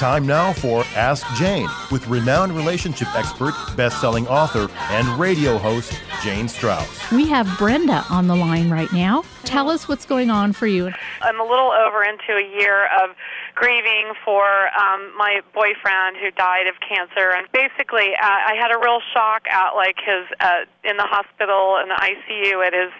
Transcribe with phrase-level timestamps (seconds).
[0.00, 5.92] Time now for Ask Jane with renowned relationship expert, best-selling author, and radio host
[6.22, 7.12] Jane Straus.
[7.12, 9.24] We have Brenda on the line right now.
[9.44, 10.90] Tell us what's going on for you.
[11.20, 13.14] I'm a little over into a year of
[13.54, 18.78] grieving for um, my boyfriend who died of cancer, and basically, uh, I had a
[18.78, 22.90] real shock at like his uh, in the hospital in the ICU at his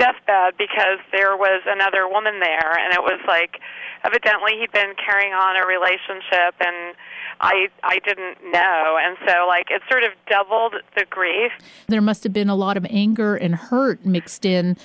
[0.00, 3.60] deathbed because there was another woman there, and it was like
[4.04, 6.96] evidently he'd been carrying on a relationship and
[7.40, 11.52] I I didn't know and so like it sort of doubled the grief.
[11.88, 14.76] There must have been a lot of anger and hurt mixed in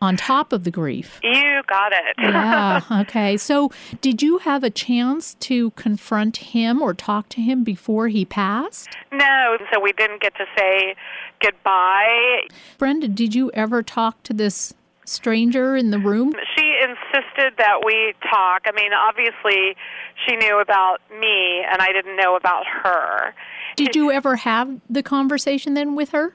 [0.00, 1.20] on top of the grief.
[1.22, 2.14] You got it.
[2.18, 2.80] yeah.
[2.90, 3.36] Okay.
[3.36, 8.24] So, did you have a chance to confront him or talk to him before he
[8.24, 8.88] passed?
[9.12, 9.58] No.
[9.72, 10.94] So, we didn't get to say
[11.40, 12.42] goodbye.
[12.78, 16.32] Brenda, did you ever talk to this stranger in the room?
[16.56, 18.62] She insisted that we talk.
[18.66, 19.76] I mean, obviously,
[20.26, 23.34] she knew about me, and I didn't know about her.
[23.76, 26.34] Did you ever have the conversation then with her?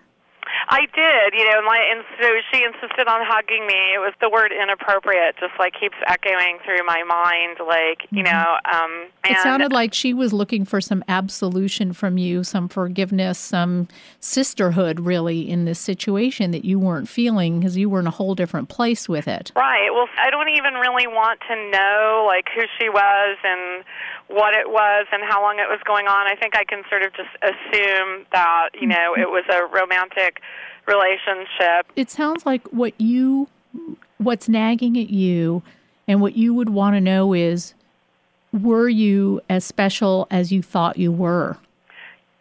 [0.68, 3.94] I did, you know, my and so she insisted on hugging me.
[3.94, 8.34] It was the word inappropriate, just like keeps echoing through my mind, like you mm-hmm.
[8.34, 8.58] know.
[8.72, 13.88] Um, it sounded like she was looking for some absolution from you, some forgiveness, some
[14.20, 18.36] sisterhood, really, in this situation that you weren't feeling because you were in a whole
[18.36, 19.52] different place with it.
[19.56, 19.90] Right.
[19.94, 23.84] Well, I don't even really want to know like who she was and
[24.28, 26.28] what it was and how long it was going on.
[26.28, 30.42] I think I can sort of just assume that, you know, it was a romantic
[30.88, 31.92] relationship.
[31.96, 33.48] It sounds like what you
[34.18, 35.62] what's nagging at you
[36.08, 37.74] and what you would want to know is
[38.54, 41.58] were you as special as you thought you were?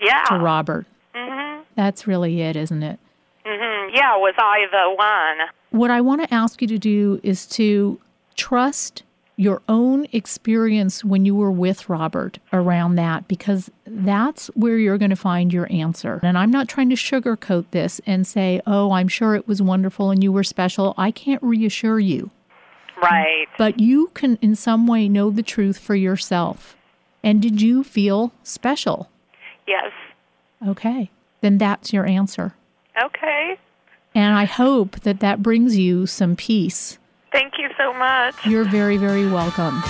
[0.00, 0.22] Yeah.
[0.24, 0.86] To Robert.
[1.14, 1.62] Mhm.
[1.74, 2.98] That's really it, isn't it?
[3.44, 3.90] Mhm.
[3.94, 5.48] Yeah, was I the one?
[5.70, 8.00] What I want to ask you to do is to
[8.36, 9.02] trust
[9.36, 15.10] your own experience when you were with Robert around that because that's where you're going
[15.10, 16.20] to find your answer.
[16.22, 20.10] And I'm not trying to sugarcoat this and say, oh, I'm sure it was wonderful
[20.10, 20.94] and you were special.
[20.96, 22.30] I can't reassure you.
[23.02, 23.48] Right.
[23.58, 26.76] But you can, in some way, know the truth for yourself.
[27.22, 29.10] And did you feel special?
[29.66, 29.92] Yes.
[30.66, 31.10] Okay.
[31.40, 32.54] Then that's your answer.
[33.02, 33.58] Okay.
[34.14, 36.98] And I hope that that brings you some peace
[37.76, 38.46] so much.
[38.46, 39.82] You're very, very welcome.